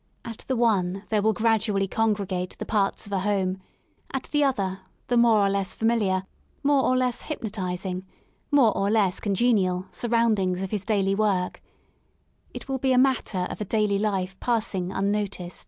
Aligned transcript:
At 0.25 0.39
the 0.47 0.55
one 0.55 1.03
there 1.09 1.21
will 1.21 1.31
gradually 1.31 1.87
con 1.87 2.13
gregate 2.15 2.57
the 2.57 2.65
parts 2.65 3.05
of 3.05 3.11
a 3.11 3.19
home, 3.19 3.61
at 4.11 4.23
the 4.31 4.43
other, 4.43 4.79
the 5.09 5.15
more 5.15 5.45
or 5.45 5.47
less 5.47 5.75
familiar, 5.75 6.23
more 6.63 6.83
or 6.83 6.97
less 6.97 7.21
hypnotising, 7.21 8.07
more 8.49 8.75
or 8.75 8.89
less 8.89 9.19
congenial, 9.19 9.85
surroundings 9.91 10.63
of 10.63 10.71
his 10.71 10.85
daily 10.85 11.13
work* 11.13 11.61
It 12.51 12.67
will 12.67 12.79
be 12.79 12.93
a 12.93 12.97
matter 12.97 13.45
of 13.51 13.61
a 13.61 13.65
daily 13.65 13.99
life 13.99 14.39
passing 14.39 14.91
unnoticed. 14.91 15.59